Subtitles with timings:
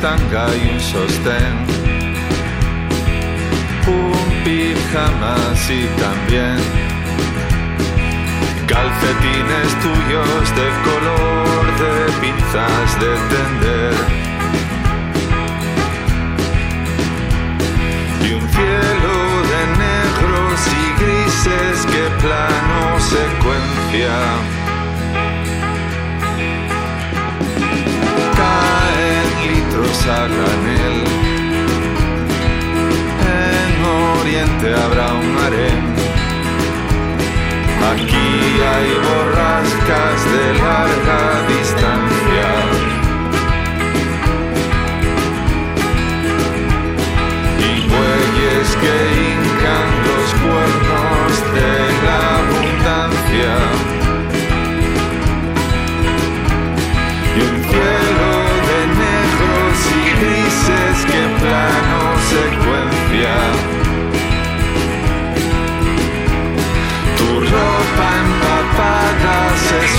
[0.00, 1.54] tanga y un sostén.
[3.86, 5.36] Un pijama
[5.68, 6.58] y también
[8.66, 13.94] calcetines tuyos de color de pinzas de tender.
[18.24, 19.16] Y un cielo
[19.52, 24.67] de negros y grises que plano secuencia.
[30.08, 31.27] A granel.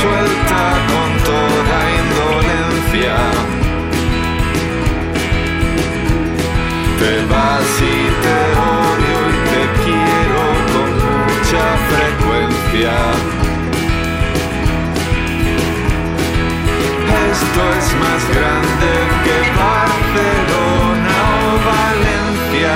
[0.02, 0.61] Suelta
[0.92, 3.17] con toda indolencia.
[7.00, 8.39] Te vas y te
[8.75, 12.95] odio y te quiero con mucha frecuencia.
[17.31, 18.92] Esto es más grande
[19.23, 22.75] que Barcelona o Valencia.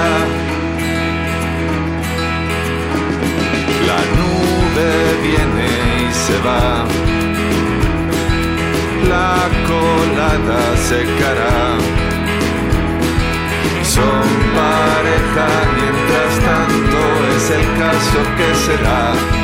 [3.89, 4.89] La nube
[5.21, 5.67] viene
[6.01, 6.72] y se va.
[9.44, 11.77] La colada secará.
[13.83, 17.00] Son pareja mientras tanto
[17.35, 19.42] es el caso que será.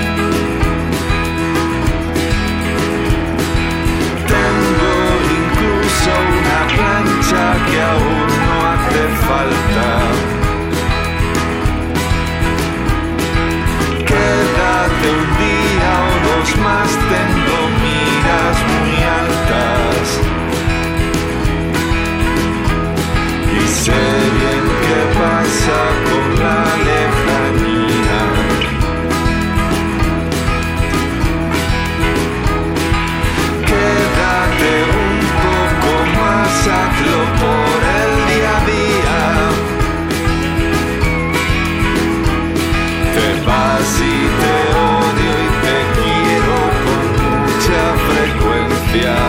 [43.80, 47.04] Vas y te odio y te quiero con
[47.46, 49.29] mucha frecuencia.